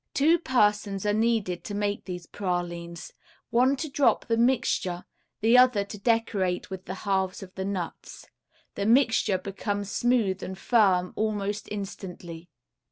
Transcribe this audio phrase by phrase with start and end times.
[0.15, 3.13] Two persons are needed to make these pralines,
[3.51, 5.05] one to drop the mixture,
[5.41, 8.25] the other to decorate with the halves of the nuts.
[8.73, 12.49] The mixture becomes smooth and firm almost instantly.